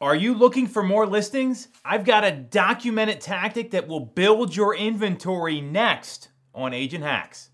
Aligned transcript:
Are 0.00 0.14
you 0.14 0.32
looking 0.32 0.68
for 0.68 0.84
more 0.84 1.08
listings? 1.08 1.68
I've 1.84 2.04
got 2.04 2.22
a 2.22 2.30
documented 2.30 3.20
tactic 3.20 3.72
that 3.72 3.88
will 3.88 3.98
build 3.98 4.54
your 4.54 4.72
inventory 4.72 5.60
next 5.60 6.28
on 6.54 6.72
Agent 6.72 7.02
Hacks. 7.02 7.50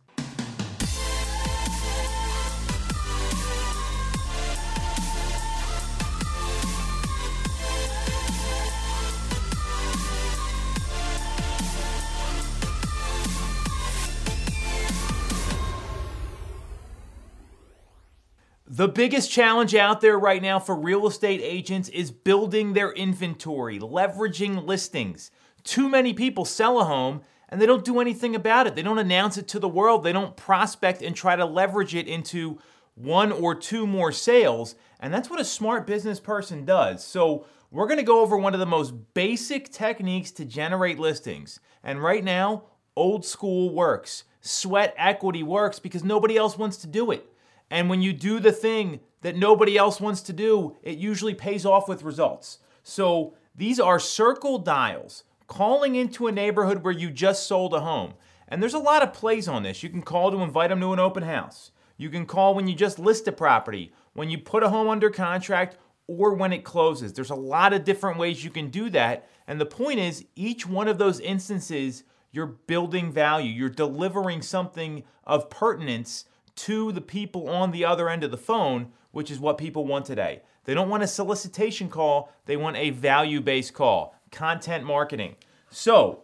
The 18.77 18.88
biggest 18.88 19.30
challenge 19.30 19.72
out 19.77 20.00
there 20.00 20.18
right 20.18 20.43
now 20.43 20.59
for 20.59 20.74
real 20.74 21.06
estate 21.06 21.41
agents 21.41 21.88
is 21.91 22.11
building 22.11 22.73
their 22.73 22.91
inventory, 22.91 23.79
leveraging 23.79 24.66
listings. 24.66 25.30
Too 25.62 25.88
many 25.88 26.12
people 26.12 26.45
sell 26.45 26.80
a 26.80 26.84
home 26.84 27.20
and 27.48 27.62
they 27.62 27.66
don't 27.66 27.84
do 27.84 28.01
anything 28.01 28.34
about 28.34 28.66
it. 28.66 28.74
They 28.74 28.82
don't 28.82 28.98
announce 28.98 29.38
it 29.38 29.46
to 29.46 29.60
the 29.60 29.68
world. 29.68 30.02
They 30.02 30.10
don't 30.10 30.37
prospect 30.37 31.02
and 31.02 31.15
try 31.15 31.37
to 31.37 31.45
leverage 31.45 31.95
it 31.95 32.09
into 32.09 32.59
one 32.96 33.30
or 33.30 33.55
two 33.55 33.87
more 33.87 34.10
sales. 34.10 34.74
And 34.98 35.15
that's 35.15 35.30
what 35.30 35.41
a 35.41 35.45
smart 35.45 35.87
business 35.87 36.18
person 36.18 36.65
does. 36.65 37.04
So, 37.04 37.46
we're 37.70 37.87
gonna 37.87 38.02
go 38.02 38.23
over 38.23 38.37
one 38.37 38.54
of 38.54 38.60
the 38.60 38.66
most 38.66 38.93
basic 39.15 39.70
techniques 39.70 40.32
to 40.32 40.45
generate 40.45 40.98
listings. 40.98 41.60
And 41.84 42.02
right 42.02 42.24
now, 42.24 42.65
old 42.96 43.24
school 43.24 43.73
works. 43.73 44.24
Sweat 44.41 44.95
equity 44.96 45.45
works 45.45 45.79
because 45.79 46.02
nobody 46.02 46.37
else 46.37 46.59
wants 46.59 46.79
to 46.79 46.88
do 46.88 47.12
it. 47.12 47.30
And 47.74 47.91
when 47.91 48.02
you 48.02 48.12
do 48.12 48.38
the 48.38 48.52
thing 48.52 49.01
that 49.23 49.34
nobody 49.34 49.77
else 49.77 50.01
wants 50.01 50.20
to 50.23 50.32
do, 50.32 50.77
it 50.84 50.96
usually 50.96 51.34
pays 51.34 51.66
off 51.66 51.88
with 51.88 52.05
results. 52.05 52.60
So 52.84 53.34
these 53.52 53.80
are 53.80 53.98
circle 53.98 54.60
dials, 54.60 55.24
calling 55.48 55.96
into 55.96 56.29
a 56.29 56.32
neighborhood 56.32 56.84
where 56.84 56.93
you 56.93 57.10
just 57.10 57.49
sold 57.49 57.74
a 57.74 57.80
home. 57.80 58.15
And 58.46 58.62
there's 58.62 58.74
a 58.74 58.79
lot 58.79 59.02
of 59.02 59.12
plays 59.12 59.49
on 59.49 59.65
this. 59.65 59.82
You 59.82 59.88
can 59.88 60.02
call 60.02 60.30
to 60.30 60.43
invite 60.43 60.71
them 60.71 60.80
to 60.82 60.93
an 60.93 61.01
open 61.01 61.24
house. 61.24 61.73
You 61.96 62.10
can 62.10 62.26
call 62.26 62.54
when 62.54 62.68
you 62.68 62.76
just 62.76 63.01
list 63.01 63.26
a 63.26 63.32
property, 63.32 63.93
when 64.12 64.30
you 64.30 64.38
put 64.38 64.62
a 64.62 64.68
home 64.68 64.88
under 64.88 65.10
contract, 65.10 65.77
or 66.06 66.32
when 66.34 66.52
it 66.52 66.62
closes. 66.62 67.12
There's 67.12 67.30
a 67.30 67.34
lot 67.34 67.72
of 67.72 67.82
different 67.82 68.20
ways 68.20 68.44
you 68.44 68.50
can 68.50 68.70
do 68.70 68.88
that. 68.90 69.28
And 69.48 69.60
the 69.60 69.66
point 69.66 69.98
is, 69.98 70.24
each 70.36 70.64
one 70.64 70.86
of 70.86 70.98
those 70.98 71.18
instances, 71.18 72.04
you're 72.30 72.46
building 72.46 73.10
value, 73.10 73.50
you're 73.50 73.68
delivering 73.68 74.42
something 74.42 75.02
of 75.24 75.50
pertinence 75.50 76.27
to 76.56 76.92
the 76.92 77.00
people 77.00 77.48
on 77.48 77.70
the 77.70 77.84
other 77.84 78.08
end 78.08 78.24
of 78.24 78.30
the 78.30 78.36
phone, 78.36 78.92
which 79.10 79.30
is 79.30 79.38
what 79.38 79.58
people 79.58 79.86
want 79.86 80.06
today. 80.06 80.42
They 80.64 80.74
don't 80.74 80.88
want 80.88 81.02
a 81.02 81.08
solicitation 81.08 81.88
call, 81.88 82.33
they 82.46 82.56
want 82.56 82.77
a 82.77 82.91
value 82.91 83.41
based 83.41 83.74
call, 83.74 84.14
content 84.30 84.84
marketing. 84.84 85.36
So, 85.70 86.22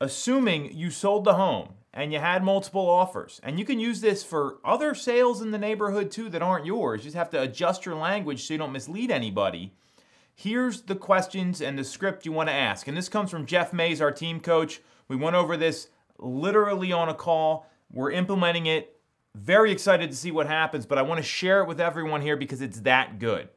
assuming 0.00 0.72
you 0.76 0.90
sold 0.90 1.24
the 1.24 1.34
home 1.34 1.74
and 1.92 2.12
you 2.12 2.18
had 2.18 2.44
multiple 2.44 2.88
offers, 2.88 3.40
and 3.42 3.58
you 3.58 3.64
can 3.64 3.80
use 3.80 4.00
this 4.00 4.22
for 4.22 4.58
other 4.64 4.94
sales 4.94 5.42
in 5.42 5.50
the 5.50 5.58
neighborhood 5.58 6.10
too 6.10 6.28
that 6.30 6.42
aren't 6.42 6.66
yours, 6.66 7.00
you 7.00 7.04
just 7.04 7.16
have 7.16 7.30
to 7.30 7.42
adjust 7.42 7.84
your 7.84 7.96
language 7.96 8.46
so 8.46 8.54
you 8.54 8.58
don't 8.58 8.72
mislead 8.72 9.10
anybody. 9.10 9.72
Here's 10.34 10.82
the 10.82 10.94
questions 10.94 11.60
and 11.60 11.76
the 11.76 11.82
script 11.82 12.24
you 12.24 12.30
want 12.30 12.48
to 12.48 12.54
ask. 12.54 12.86
And 12.86 12.96
this 12.96 13.08
comes 13.08 13.30
from 13.30 13.44
Jeff 13.44 13.72
Mays, 13.72 14.00
our 14.00 14.12
team 14.12 14.38
coach. 14.38 14.80
We 15.08 15.16
went 15.16 15.34
over 15.34 15.56
this 15.56 15.88
literally 16.16 16.92
on 16.92 17.08
a 17.08 17.14
call. 17.14 17.66
We're 17.90 18.12
implementing 18.12 18.66
it 18.66 18.97
very 19.38 19.72
excited 19.72 20.10
to 20.10 20.16
see 20.16 20.30
what 20.30 20.46
happens, 20.46 20.86
but 20.86 20.98
I 20.98 21.02
want 21.02 21.18
to 21.18 21.22
share 21.22 21.62
it 21.62 21.68
with 21.68 21.80
everyone 21.80 22.22
here 22.22 22.36
because 22.36 22.60
it's 22.60 22.80
that 22.80 23.18
good. 23.18 23.48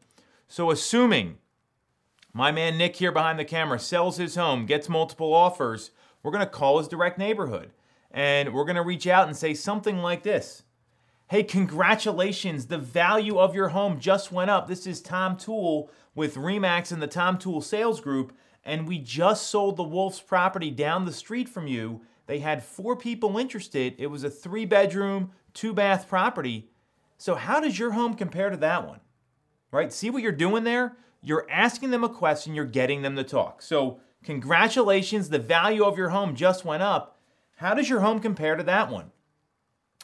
So, 0.48 0.72
assuming 0.72 1.38
my 2.34 2.52
man 2.52 2.78
Nick 2.78 2.96
here 2.98 3.12
behind 3.12 3.40
the 3.40 3.46
camera 3.46 3.80
sells 3.80 4.18
his 4.18 4.36
home, 4.36 4.66
gets 4.66 4.90
multiple 4.90 5.34
offers, 5.34 5.92
we're 6.24 6.32
going 6.32 6.46
to 6.46 6.50
call 6.50 6.78
his 6.78 6.88
direct 6.88 7.18
neighborhood 7.18 7.72
and 8.14 8.54
we're 8.54 8.66
going 8.66 8.76
to 8.76 8.84
reach 8.84 9.08
out 9.08 9.28
and 9.28 9.36
say 9.36 9.54
something 9.54 9.98
like 9.98 10.24
this 10.24 10.64
Hey, 11.30 11.44
congratulations, 11.44 12.66
the 12.66 12.78
value 12.78 13.40
of 13.40 13.56
your 13.56 13.70
home 13.70 14.02
just 14.02 14.34
went 14.34 14.52
up. 14.52 14.68
This 14.68 14.86
is 14.86 15.00
Tom 15.00 15.38
Toole 15.38 15.90
with 16.14 16.36
RE/MAX 16.36 16.92
and 16.92 17.02
the 17.02 17.08
Tom 17.08 17.38
Toole 17.38 17.62
Sales 17.62 18.02
Group, 18.02 18.34
and 18.66 18.86
we 18.86 19.00
just 19.00 19.48
sold 19.48 19.78
the 19.78 19.84
Wolf's 19.84 20.20
property 20.20 20.70
down 20.70 21.06
the 21.06 21.14
street 21.14 21.48
from 21.48 21.68
you. 21.68 22.02
They 22.28 22.40
had 22.40 22.64
four 22.64 22.96
people 22.96 23.38
interested. 23.38 23.96
It 23.98 24.08
was 24.08 24.24
a 24.24 24.30
three 24.30 24.66
bedroom, 24.66 25.32
two 25.54 25.74
bath 25.74 26.08
property. 26.08 26.70
So, 27.18 27.36
how 27.36 27.60
does 27.60 27.78
your 27.78 27.92
home 27.92 28.16
compare 28.16 28.50
to 28.50 28.58
that 28.58 28.88
one? 28.88 29.00
Right? 29.72 29.94
See 29.94 30.10
what 30.10 30.24
you're 30.24 30.32
doing 30.32 30.64
there? 30.64 30.98
You're 31.22 31.48
asking 31.50 31.92
them 31.92 32.04
a 32.04 32.10
question, 32.10 32.56
you're 32.56 32.66
getting 32.66 33.04
them 33.04 33.16
to 33.16 33.24
talk. 33.24 33.62
So, 33.62 34.00
congratulations, 34.24 35.30
the 35.30 35.40
value 35.40 35.84
of 35.84 35.98
your 35.98 36.10
home 36.10 36.36
just 36.36 36.66
went 36.66 36.84
up. 36.84 37.20
How 37.58 37.74
does 37.76 37.90
your 37.90 38.00
home 38.00 38.20
compare 38.20 38.56
to 38.56 38.64
that 38.64 38.90
one? 38.90 39.12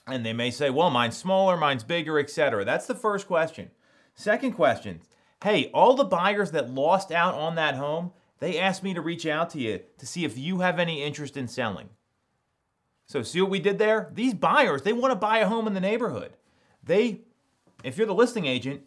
And 0.06 0.26
they 0.26 0.34
may 0.34 0.52
say, 0.52 0.70
well, 0.70 0.90
mine's 0.90 1.18
smaller, 1.18 1.58
mine's 1.58 1.84
bigger, 1.84 2.20
etc. 2.20 2.64
That's 2.64 2.86
the 2.86 2.96
first 2.96 3.28
question. 3.28 3.72
Second 4.14 4.54
question 4.54 5.02
hey, 5.44 5.70
all 5.74 5.96
the 5.96 6.04
buyers 6.04 6.52
that 6.52 6.70
lost 6.70 7.12
out 7.12 7.36
on 7.36 7.56
that 7.56 7.76
home, 7.76 8.12
they 8.40 8.60
asked 8.60 8.84
me 8.84 8.94
to 8.94 9.02
reach 9.02 9.26
out 9.26 9.50
to 9.52 9.60
you 9.60 9.82
to 9.98 10.06
see 10.06 10.26
if 10.26 10.38
you 10.38 10.60
have 10.60 10.80
any 10.80 11.04
interest 11.04 11.38
in 11.38 11.48
selling. 11.48 11.90
So 13.08 13.24
see 13.24 13.42
what 13.42 13.50
we 13.50 13.60
did 13.60 13.80
there? 13.80 14.12
These 14.14 14.34
buyers, 14.34 14.82
they 14.82 14.94
want 14.94 15.12
to 15.12 15.16
buy 15.16 15.40
a 15.40 15.48
home 15.48 15.66
in 15.66 15.74
the 15.74 15.80
neighborhood. 15.80 16.34
They, 16.84 17.22
if 17.84 17.98
you're 17.98 18.06
the 18.06 18.14
listing 18.14 18.46
agent, 18.46 18.82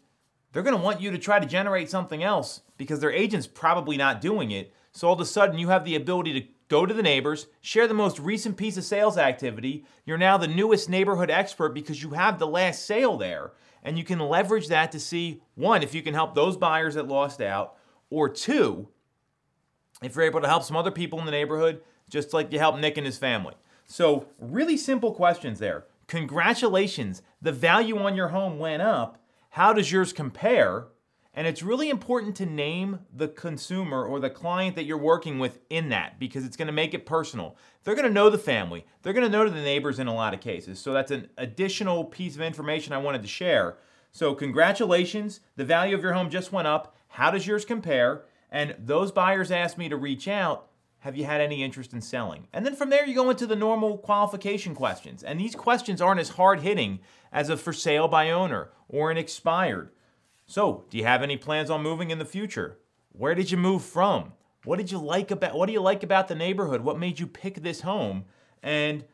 they're 0.53 0.63
going 0.63 0.77
to 0.77 0.83
want 0.83 1.01
you 1.01 1.11
to 1.11 1.19
try 1.19 1.39
to 1.39 1.47
generate 1.47 1.91
something 1.91 2.23
else 2.23 2.61
because 2.77 3.01
their 3.01 3.13
agent's 3.13 3.47
probably 3.47 3.97
not 3.97 4.21
doing 4.21 4.51
it. 4.51 4.73
So 4.93 5.09
all 5.09 5.15
of 5.15 5.21
a 5.21 5.25
sudden 5.25 5.59
you 5.59 5.69
have 5.69 5.85
the 5.85 5.97
ability 5.97 6.39
to 6.39 6.47
go 6.69 6.85
to 6.85 6.93
the 6.93 7.03
neighbors, 7.03 7.47
share 7.61 7.89
the 7.89 7.95
most 7.95 8.19
recent 8.19 8.57
piece 8.57 8.77
of 8.77 8.85
sales 8.85 9.17
activity. 9.17 9.85
You're 10.05 10.19
now 10.19 10.37
the 10.37 10.49
newest 10.49 10.89
neighborhood 10.89 11.31
expert 11.31 11.71
because 11.71 12.03
you 12.03 12.11
have 12.11 12.39
the 12.39 12.47
last 12.47 12.85
sale 12.85 13.17
there. 13.17 13.53
And 13.83 13.97
you 13.97 14.05
can 14.05 14.19
leverage 14.19 14.69
that 14.69 14.93
to 14.93 15.01
see 15.01 15.43
one, 15.55 15.83
if 15.83 15.95
you 15.95 16.03
can 16.03 16.13
help 16.13 16.35
those 16.35 16.59
buyers 16.59 16.95
that 16.95 17.09
lost 17.09 17.41
out, 17.41 17.77
or 18.11 18.29
two, 18.29 18.89
if 20.03 20.15
you're 20.15 20.25
able 20.25 20.43
to 20.43 20.49
help 20.49 20.65
some 20.65 20.77
other 20.77 20.91
people 20.91 21.19
in 21.19 21.25
the 21.25 21.31
neighborhood, 21.31 21.81
just 22.11 22.35
like 22.35 22.53
you 22.53 22.59
helped 22.59 22.79
Nick 22.79 22.99
and 22.99 23.07
his 23.07 23.17
family. 23.17 23.55
So, 23.91 24.27
really 24.39 24.77
simple 24.77 25.13
questions 25.13 25.59
there. 25.59 25.85
Congratulations, 26.07 27.23
the 27.43 27.51
value 27.51 27.99
on 27.99 28.15
your 28.15 28.29
home 28.29 28.61
went 28.61 28.83
up. 28.83 29.19
How 29.51 29.73
does 29.73 29.91
yours 29.91 30.13
compare? 30.13 30.87
And 31.35 31.49
it's 31.49 31.65
really 31.65 31.91
important 31.91 32.37
to 32.37 32.47
name 32.47 33.01
the 33.13 33.27
consumer 33.27 34.05
or 34.05 34.21
the 34.21 34.31
client 34.31 34.77
that 34.77 34.85
you're 34.85 34.97
working 34.97 35.41
with 35.41 35.59
in 35.71 35.89
that 35.89 36.21
because 36.21 36.45
it's 36.45 36.57
to 36.69 36.73
make 36.73 36.95
it 36.95 37.05
personal. 37.05 37.57
They're 37.83 37.97
to 38.07 38.15
know 38.15 38.31
the 38.31 38.39
family, 38.39 38.87
they're 39.03 39.13
to 39.13 39.29
know 39.29 39.49
the 39.49 39.61
neighbors 39.61 39.99
in 39.99 40.07
a 40.07 40.15
lot 40.15 40.35
of 40.35 40.41
cases. 40.41 40.79
So, 40.79 40.93
that's 40.93 41.11
an 41.11 41.29
additional 41.37 42.05
piece 42.05 42.37
of 42.37 42.43
information 42.43 42.93
I 42.93 42.99
wanted 42.99 43.23
to 43.23 43.29
share. 43.29 43.77
So, 44.13 44.37
congratulations, 44.37 45.41
the 45.57 45.65
value 45.65 45.97
of 45.97 46.03
your 46.05 46.13
home 46.13 46.31
just 46.31 46.53
went 46.53 46.69
up. 46.69 46.95
How 47.09 47.33
does 47.33 47.45
yours 47.45 47.65
compare? 47.65 48.23
And 48.53 48.77
those 48.79 49.11
buyers 49.11 49.51
asked 49.51 49.79
me 49.79 49.89
to 49.89 49.97
reach 49.97 50.29
out 50.29 50.70
have 51.01 51.17
you 51.17 51.25
had 51.25 51.41
any 51.41 51.63
interest 51.63 51.93
in 51.93 52.01
selling? 52.01 52.47
And 52.53 52.65
then 52.65 52.77
from 52.77 52.91
there, 52.91 53.07
you 53.07 53.15
go 53.15 53.31
into 53.31 53.47
the 53.47 53.57
normal 53.57 53.99
qualification 53.99 54.75
questions. 54.75 55.23
And 55.23 55.41
these 55.41 55.55
questions 55.55 56.01
aren't 56.01 56.21
as 56.21 56.31
hard 56.31 56.61
hitting 56.61 57.01
as 57.33 57.49
a 57.49 57.57
for 57.57 57.73
sale 57.73 58.07
by 58.07 58.31
owner 58.31 58.71
or 58.89 59.11
an 59.11 59.17
expired. 59.17 59.91
So, 60.47 60.85
do 60.91 60.99
you 60.99 61.05
have 61.05 61.23
any 61.23 61.37
plans 61.37 61.71
on 61.71 61.83
moving 61.83 62.11
in 62.11 62.19
the 62.19 62.25
future? 62.25 62.79
Where 63.13 63.35
did 63.35 63.51
you 63.51 63.57
move 63.57 63.83
from? 63.83 64.33
What 64.65 64.77
did 64.77 64.91
you 64.91 64.99
like 64.99 65.31
about 65.31 65.55
what 65.55 65.67
do 65.67 65.73
you 65.73 65.81
like 65.81 66.03
about 66.03 66.29
the 66.29 66.35
neighborhood? 66.35 66.83
What 66.83 66.99
made 66.99 67.19
you 67.19 67.27
pick 67.27 67.63
this 67.63 67.81
home? 67.81 68.25
And 68.63 69.05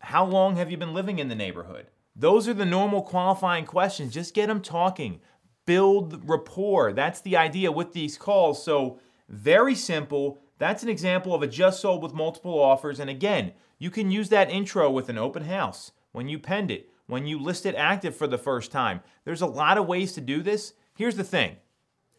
how 0.00 0.26
long 0.26 0.56
have 0.56 0.70
you 0.70 0.76
been 0.76 0.92
living 0.92 1.18
in 1.18 1.28
the 1.28 1.34
neighborhood? 1.34 1.86
Those 2.14 2.48
are 2.48 2.54
the 2.54 2.66
normal 2.66 3.02
qualifying 3.02 3.64
questions. 3.64 4.12
Just 4.12 4.34
get 4.34 4.48
them 4.48 4.60
talking. 4.60 5.20
Build 5.64 6.28
rapport. 6.28 6.92
That's 6.92 7.22
the 7.22 7.36
idea 7.36 7.72
with 7.72 7.92
these 7.92 8.18
calls. 8.18 8.62
So, 8.62 8.98
very 9.28 9.74
simple 9.74 10.38
that's 10.60 10.82
an 10.82 10.90
example 10.90 11.34
of 11.34 11.42
a 11.42 11.46
just 11.46 11.80
sold 11.80 12.02
with 12.02 12.12
multiple 12.12 12.60
offers. 12.60 13.00
And 13.00 13.08
again, 13.08 13.52
you 13.78 13.90
can 13.90 14.10
use 14.10 14.28
that 14.28 14.50
intro 14.50 14.90
with 14.90 15.08
an 15.08 15.16
open 15.16 15.44
house, 15.44 15.92
when 16.12 16.28
you 16.28 16.38
penned 16.38 16.70
it, 16.70 16.90
when 17.06 17.26
you 17.26 17.38
list 17.38 17.64
it 17.64 17.74
active 17.74 18.14
for 18.14 18.26
the 18.26 18.36
first 18.36 18.70
time. 18.70 19.00
There's 19.24 19.40
a 19.40 19.46
lot 19.46 19.78
of 19.78 19.86
ways 19.86 20.12
to 20.12 20.20
do 20.20 20.42
this. 20.42 20.74
Here's 20.94 21.16
the 21.16 21.24
thing 21.24 21.56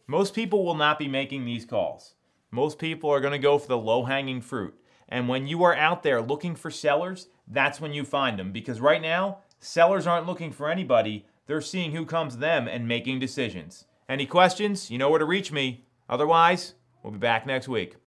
most 0.08 0.34
people 0.34 0.64
will 0.64 0.74
not 0.74 0.98
be 0.98 1.06
making 1.06 1.44
these 1.44 1.64
calls. 1.64 2.14
Most 2.50 2.80
people 2.80 3.08
are 3.10 3.20
going 3.20 3.32
to 3.32 3.38
go 3.38 3.58
for 3.58 3.68
the 3.68 3.78
low 3.78 4.04
hanging 4.04 4.40
fruit. 4.40 4.74
And 5.08 5.28
when 5.28 5.46
you 5.46 5.62
are 5.62 5.76
out 5.76 6.02
there 6.02 6.20
looking 6.20 6.56
for 6.56 6.70
sellers, 6.70 7.28
that's 7.46 7.80
when 7.80 7.92
you 7.92 8.04
find 8.04 8.40
them. 8.40 8.50
Because 8.50 8.80
right 8.80 9.00
now, 9.00 9.38
sellers 9.60 10.06
aren't 10.06 10.26
looking 10.26 10.50
for 10.50 10.68
anybody, 10.68 11.26
they're 11.46 11.60
seeing 11.60 11.92
who 11.92 12.04
comes 12.04 12.34
to 12.34 12.40
them 12.40 12.66
and 12.66 12.88
making 12.88 13.20
decisions. 13.20 13.84
Any 14.08 14.26
questions? 14.26 14.90
You 14.90 14.98
know 14.98 15.10
where 15.10 15.20
to 15.20 15.24
reach 15.24 15.52
me. 15.52 15.84
Otherwise, 16.08 16.74
we'll 17.02 17.12
be 17.12 17.18
back 17.18 17.46
next 17.46 17.68
week. 17.68 18.01